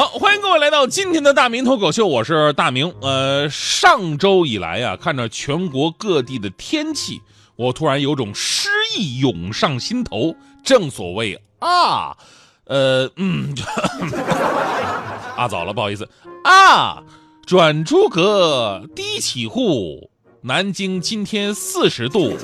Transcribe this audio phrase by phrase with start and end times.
[0.00, 2.90] 好，欢迎各位来到今天的大明脱口秀，我是大明。
[3.02, 7.20] 呃，上周以来呀，看着全国各地的天气，
[7.54, 10.34] 我突然有种诗意涌上心头。
[10.64, 12.16] 正所谓啊，
[12.64, 13.54] 呃，嗯，
[15.36, 16.08] 啊，早了，不好意思
[16.44, 17.02] 啊。
[17.44, 22.38] 转朱阁，低绮户，南京今天四十度，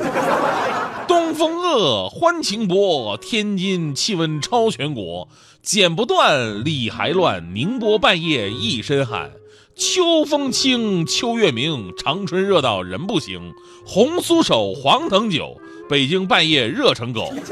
[1.37, 5.29] 风恶，欢情薄，天津气温超全国。
[5.63, 9.31] 剪不断，理还乱，宁波半夜一身汗。
[9.75, 13.53] 秋风清，秋月明，长春热到人不行。
[13.85, 17.33] 红酥手，黄藤酒，北京半夜热成狗。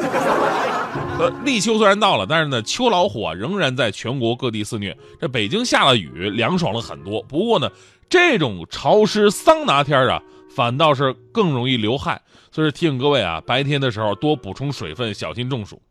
[1.18, 4.96] 呃，立秋虽然到了，但是呢，秋老虎啊仍然在全国各地肆虐。
[5.20, 7.22] 这北京下了雨，凉爽了很多。
[7.22, 7.70] 不过呢，
[8.08, 10.22] 这种潮湿桑拿天啊，
[10.54, 12.20] 反倒是更容易流汗。
[12.52, 15.82] 所以提醒各位啊，白天的时候多补充水分，小心中暑。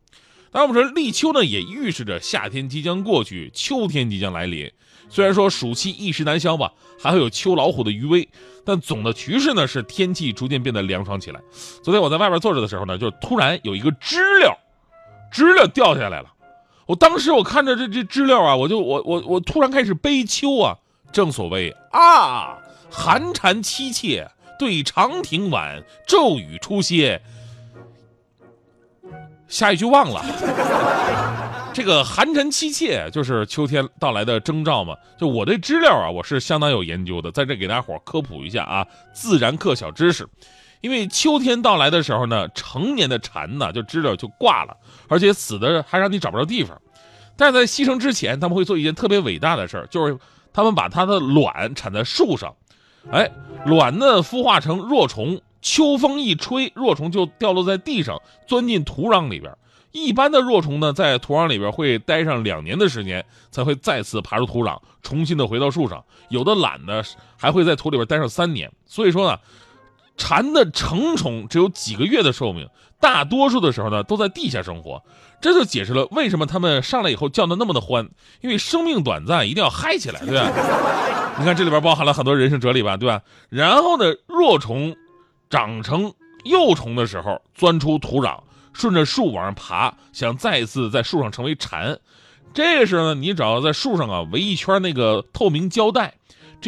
[0.50, 4.70] 当然我们说立秋呢，也预示着夏天即将过去，秋天即将来临。
[5.10, 8.26] 虽然说暑气一时难消吧，还会有秋老虎的余威，
[8.64, 11.40] 但总的趋势呢是天气逐渐变得凉爽起来。
[11.82, 14.56] 昨天我在外边坐着的时候呢，就突然有一个知了，
[15.30, 16.32] 知了掉下来了。
[16.86, 20.78] 我当时我看着这这知了啊，我就我我我突然开始悲秋啊。
[21.12, 22.58] 正所谓啊，
[22.90, 27.20] 寒蝉凄切对长亭晚，骤雨初歇。
[29.46, 30.24] 下一句忘了，
[31.72, 34.96] 这个寒蝉凄切就是秋天到来的征兆嘛。
[35.18, 40.26] 就我对知了啊，我是相当有研究的，在这给大家伙科普一下啊，自然课小知识。
[40.80, 44.76] 因为秋天到来的时候呢，成年的蝉呢就知了就挂了，
[45.08, 46.80] 而且死的还让你找不着地方。
[47.36, 50.18] 但是在牺牲之前，他们会做一件特别伟大的事儿，就是
[50.52, 52.54] 他们把它的卵产在树上，
[53.10, 53.30] 哎，
[53.66, 55.40] 卵呢孵化成若虫。
[55.66, 59.50] 秋风一吹，若虫就掉落在地上，钻进土壤里边。
[59.92, 66.04] 一般的若虫呢，在土壤里边会待上两年的时间，才会再次爬出土壤，重新的回到树上。
[66.28, 67.02] 有的懒呢，
[67.38, 68.70] 还会在土里边待上三年。
[68.84, 69.38] 所以说呢，
[70.16, 72.68] 蝉的成虫只有几个月的寿命，
[73.00, 75.02] 大多数的时候呢，都在地下生活。
[75.40, 78.08] 这就解释了为什么它们上来以后叫的那么的欢，
[78.40, 80.50] 因为生命短暂，一定要嗨起来，对吧？
[81.38, 83.20] 你看这里边包含了很多人生哲理吧，对吧？
[83.48, 84.94] 然后呢，若虫。
[85.50, 86.12] 长成
[86.44, 88.40] 幼虫的时候，钻出土壤，
[88.72, 91.96] 顺着树往上爬，想再一次在树上成为蝉。
[92.52, 96.14] 这个时候呢，你只要在树上啊围一圈那个透明胶带，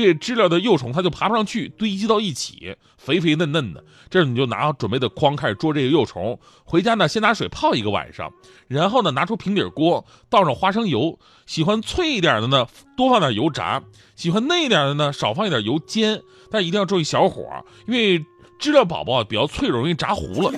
[0.04, 3.82] 这知了的幼虫它就爬不上去，堆积到一起，肥肥嫩嫩的。
[4.10, 8.30] 这时你就拿准备的筐开始捉这个幼虫，回家呢先拿水泡一个晚上，
[8.68, 13.82] 然后呢拿出平底锅，倒上花生油，喜欢脆一点的呢多放点油炸，
[14.14, 16.20] 喜欢嫩一点的呢少放一点油煎，
[16.50, 17.42] 但一定要注意小火，
[17.86, 18.22] 因为。
[18.58, 20.50] 知了宝宝比较脆，容易炸糊了。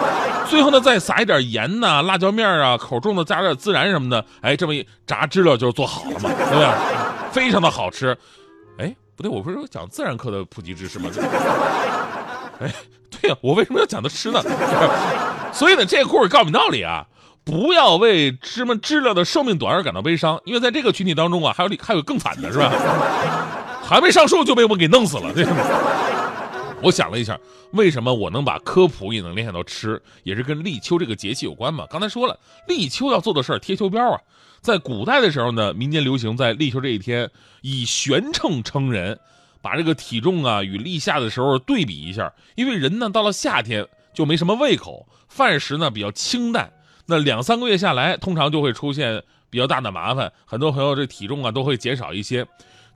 [0.50, 6.68] 最后呢，再撒一点盐呐、辣椒面啊，口重的加点孜然什么的，哎，这么一炸知了就做好了嘛，对不对？
[7.32, 8.14] 非常的好吃。
[9.18, 11.10] 不对，我不是讲自然课的普及知识吗？
[12.60, 12.72] 哎，
[13.10, 14.40] 对呀，我为什么要讲的吃呢？
[15.52, 17.04] 所以呢，这个故事告诉你道理啊，
[17.42, 22.70] 不要为芝麻知了的寿命短而感到悲伤，因为在这个群体当中啊，还有还有更惨的是吧？
[23.82, 25.56] 还没上树就被我给弄死了，对吗？
[26.80, 27.36] 我想了一下，
[27.72, 31.84] 为什么我能把科普也能联想到吃，也是跟立秋这个节气有关嘛？
[31.90, 34.20] 刚才说了，立秋要做的事儿贴秋膘啊。
[34.60, 37.30] 在古代的时候呢，民间流行在立秋这一天
[37.62, 39.18] 以悬秤称人，
[39.62, 42.32] 把这个体重啊与立夏的时候对比一下。
[42.54, 46.70] 因为人呢到了夏天就没什么胃口，饭食呢比较清淡，
[47.06, 52.46] 那两三个月下来，通常就会出现比较大的麻烦，很多朋友这体重啊都会减少一些。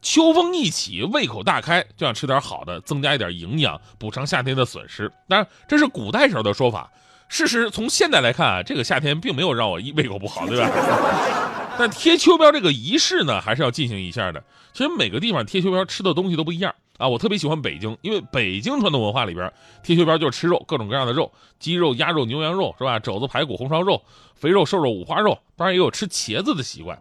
[0.02, 5.08] 秋风一起，胃口大开，就想吃点好的，增加一点营养，补偿夏天的损失。
[5.28, 6.90] 当然，这是古代时候的说法。
[7.28, 10.68] 事实从现在来看啊，这个夏天并没有让我胃口不好，对吧？
[11.78, 14.42] 但贴秋膘这个仪式呢，还是要进行一下的。
[14.72, 17.08] 其实每个地方贴秋膘吃的东西都不一样啊。
[17.08, 19.52] 我特别喜欢北京，因为北京传统文化里边
[19.82, 22.98] 贴秋膘就是吃肉，各种各样的肉，鸡肉、鸭肉、牛羊肉，是吧？
[22.98, 24.02] 肘子、排骨、红烧肉、
[24.34, 27.00] 肥肉、瘦肉、五花肉，当然也有吃茄子的习惯。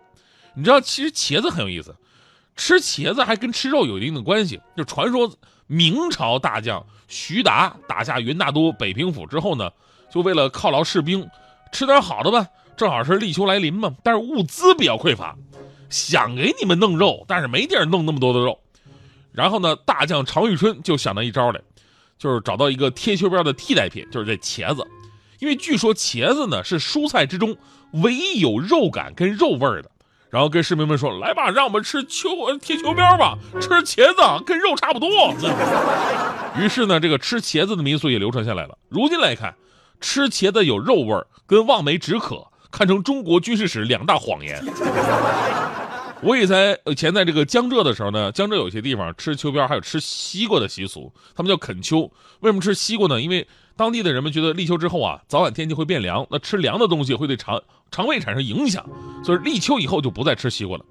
[0.55, 1.95] 你知道，其实茄子很有意思。
[2.55, 4.59] 吃茄子还跟吃肉有一定的关系。
[4.75, 5.31] 就传说
[5.67, 9.71] 明朝大将徐达打下元大都北平府之后呢，
[10.11, 11.29] 就为了犒劳士兵，
[11.71, 12.47] 吃点好的吧。
[12.81, 15.35] 正好是立秋来临嘛，但是物资比较匮乏。
[15.87, 18.59] 想给你们弄肉，但是没地儿弄那么多的肉。
[19.31, 21.61] 然后呢，大将常遇春就想到一招来，
[22.17, 24.83] 就是找到一个贴秋膘的替代品，就是这茄子。
[25.37, 27.55] 因为据说茄子呢是蔬菜之中
[27.91, 29.91] 唯一有肉感跟肉味儿的。
[30.31, 32.29] 然后跟市民们说：“来吧，让我们吃秋
[32.59, 35.07] 贴秋膘吧，吃茄子跟肉差不多。
[36.57, 38.75] ”于是呢，这个吃茄子的民俗也流传下来了。
[38.89, 39.53] 如今来看，
[39.99, 44.63] 吃茄子有肉味儿跟望梅止渴，堪称中国军事史两大谎言。
[46.23, 52.11] 我以前以前在这个江浙的时候呢，江浙有些地方吃秋膘还有吃西瓜的习俗，他们叫啃秋。
[52.41, 53.19] 为什么吃西瓜呢？
[53.19, 57.59] 因为当地的人们觉得立秋之后啊，早晚天气会变凉，那吃凉的东西会对肠
[57.89, 58.87] 肠胃产生影响，
[59.25, 60.85] 所以立秋以后就不再吃西瓜了。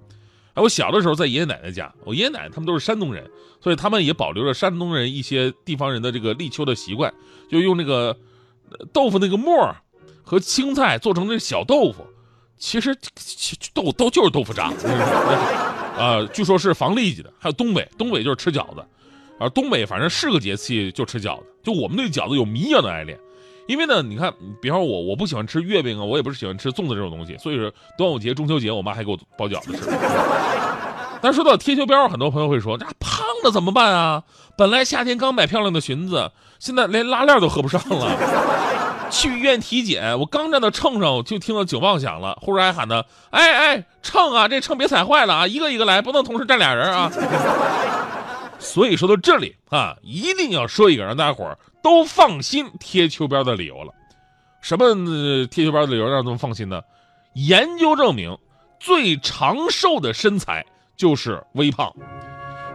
[0.55, 3.25] 哎，我小的时候在爷爷奶奶家，我爷爷奶奶他们都是山东人，
[3.61, 7.15] 所以他们也保留着山东人一些地方人的这个立秋的习惯，
[7.49, 8.19] 就用那个
[8.93, 9.73] 豆腐那个沫
[10.31, 12.07] 和青菜做成那小豆腐。
[12.57, 12.97] 其实
[13.75, 14.71] 豆豆就是豆腐渣，
[15.99, 17.33] 啊，据说是防痢疾的。
[17.37, 18.85] 还有东北，东北就是吃饺子，
[19.41, 21.47] 啊，东北反正是个节气就吃饺子。
[21.65, 23.19] 就我们对饺子有谜一样的爱恋，
[23.67, 24.33] 因为呢，你看，
[24.63, 29.91] 比方我我不喜欢吃月饼啊，我也不是喜欢吃粽子这种东西，所以说端午节、中秋节，我妈还给我包饺子吃。
[31.21, 34.23] 但说到贴秋膘，很多朋友会说，这胖了怎么办啊？
[34.57, 38.79] 本来夏天刚买漂亮的裙子，现在连拉链都合不上了。
[39.11, 47.11] 去医院体检，我刚站到秤上，我就听到警报响了，护士还喊呢：“哎哎，秤啊，这秤别踩坏了啊，一个一个来，不能同时站俩人啊。
[48.59, 53.93] ”所以说到这里啊，一定要说一个让大家伙都放心贴秋膘的理由了。
[54.61, 54.87] 什么
[55.47, 56.83] 贴秋膘的理由让他们放心呢？
[57.35, 58.37] 研究证明，
[58.79, 60.65] 最长寿的身材
[60.97, 61.93] 就是微胖。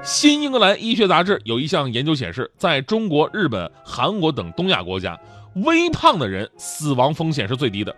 [0.02, 5.20] 新英格兰医学杂志有一项研究显示，在中国、日本、韩国等东亚国家。
[5.56, 7.96] 微胖的人死亡风险是最低的，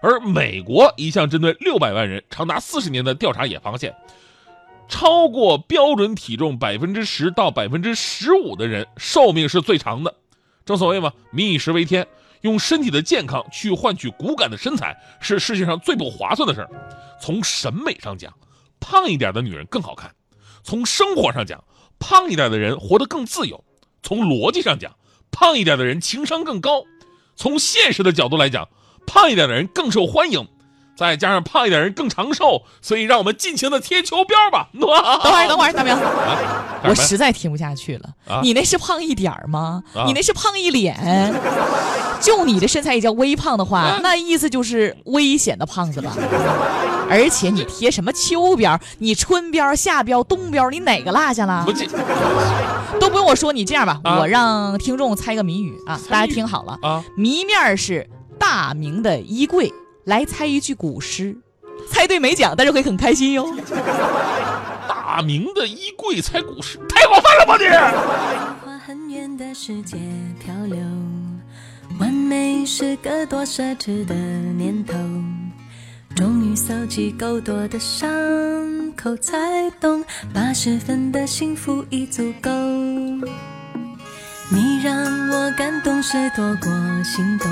[0.00, 3.94] 而美国一项针对六百万人、长达四十年的调查也发现，
[4.88, 10.14] 超过标准体重百分之十到百分之十五的人寿命是最长的。
[10.64, 12.06] 正所谓嘛，民以食为天，
[12.40, 16.70] 用身体的健康去换取骨感的身材是世界上最不划算的事儿。
[17.20, 18.32] 从审美上讲，
[18.80, 20.08] 胖一点的女人更好看；
[20.62, 21.62] 从生活上讲，
[21.98, 23.62] 胖一点的人活得更自由；
[24.02, 24.96] 从逻辑上讲，
[25.30, 26.82] 胖一点的人情商更高。
[27.36, 28.68] 从现实的角度来讲，
[29.06, 30.46] 胖一点的人更受欢迎，
[30.96, 34.68] 再加上胖一点人更长寿，所以让我们尽情的贴秋膘吧。
[34.78, 35.96] 等会儿，等会儿，大明，
[36.88, 38.10] 我实在听不下去了。
[38.42, 39.82] 你那是胖一点吗？
[40.06, 41.34] 你那是胖一脸？
[42.20, 46.16] 就你的身材也叫微胖的话，那意思就是危险的胖子吧？
[47.08, 48.78] 而且你贴什么秋膘？
[48.98, 51.66] 你春膘、夏膘、冬膘，你哪个落下了？
[53.00, 58.08] 都不用我说，你这样吧，我让听众猜个谜语啊，大家听好了啊，谜面是
[58.38, 59.72] 大明的衣柜，
[60.04, 61.36] 来猜一句古诗，
[61.90, 63.46] 猜对没奖，但是会很开心哟。
[64.88, 67.64] 大明的衣柜猜古诗，太过分了吧你！
[72.00, 74.94] 完美是个多奢侈的念头。
[76.14, 78.08] 终于搜集够多的伤
[78.96, 79.36] 口，才
[79.80, 82.50] 懂八十分的幸福已足够。
[84.50, 84.94] 你让
[85.30, 86.70] 我感动是多过
[87.02, 87.50] 心动，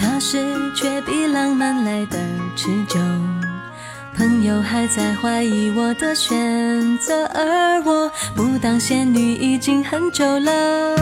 [0.00, 0.44] 踏实
[0.74, 2.18] 却比浪漫来的
[2.56, 2.98] 持久。
[4.16, 10.96] 朋友还在怀疑我的选择，而我不当仙女已经很久了。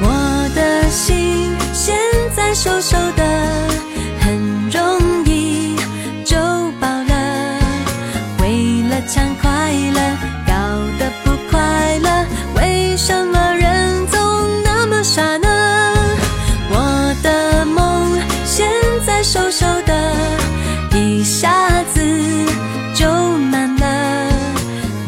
[0.00, 1.94] 我的心现
[2.34, 3.26] 在瘦瘦的。
[4.70, 5.76] 容易
[6.24, 6.36] 就
[6.80, 7.58] 饱了
[8.40, 10.00] 为了抢快乐
[10.46, 10.52] 搞
[10.98, 12.26] 得不快乐。
[12.56, 14.18] 为什么人总
[14.64, 15.48] 那么傻呢？
[16.70, 18.66] 我的梦现
[19.06, 20.14] 在瘦瘦的
[20.94, 22.00] 一下子
[22.94, 23.10] 就
[23.50, 24.30] 满了？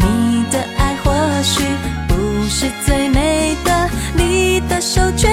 [0.01, 1.13] 你的爱或
[1.43, 1.65] 许
[2.07, 2.15] 不
[2.49, 5.28] 是最美的你的手却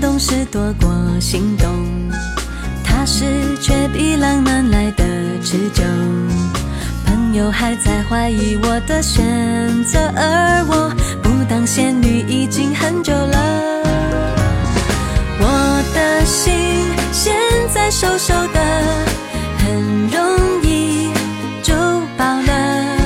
[0.00, 0.90] 动是多过
[1.20, 1.68] 心动，
[2.84, 3.24] 踏实
[3.60, 5.04] 却比浪漫来的
[5.42, 5.82] 持久。
[7.04, 9.24] 朋友还在怀疑我的选
[9.84, 13.82] 择，而我不当仙女已经很久了。
[15.40, 16.54] 我的心
[17.12, 17.34] 现
[17.72, 18.60] 在瘦瘦的，
[19.58, 21.10] 很容易
[21.62, 21.74] 就
[22.16, 22.96] 饱了。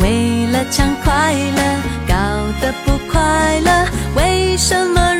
[0.00, 1.62] 为了抢快乐，
[2.06, 2.14] 搞
[2.60, 3.86] 得不快乐，
[4.16, 4.52] 为。
[4.54, 5.14] 什么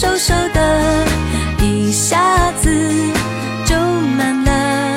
[0.00, 1.04] 瘦瘦的，
[1.60, 2.70] 一下子
[3.66, 3.74] 就
[4.16, 4.96] 满了。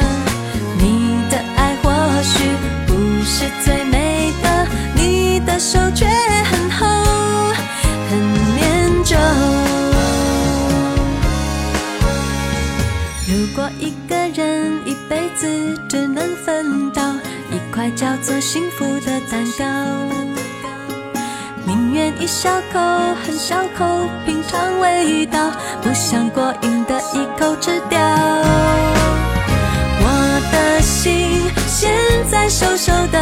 [0.77, 1.91] 你的爱或
[2.21, 2.43] 许
[2.85, 2.93] 不
[3.25, 6.85] 是最美的，你的手却很厚，
[8.11, 8.19] 很
[8.59, 9.17] 粘稠。
[13.27, 17.15] 如果一个人一辈子只能分到
[17.49, 19.65] 一块叫做幸福的蛋糕，
[22.21, 22.79] 一小口
[23.25, 23.83] 很小口
[24.27, 25.51] 品尝味道，
[25.81, 27.99] 不想过瘾的一口吃掉。
[30.03, 31.91] 我的心现
[32.29, 33.19] 在瘦瘦的，